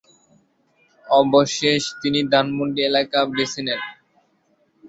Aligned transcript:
অবশেষ 1.07 1.81
তিনি 2.01 2.19
ধানমন্ডি 2.31 2.81
এলাকা 2.89 3.19
বেছে 3.31 3.61
নেন। 3.67 3.81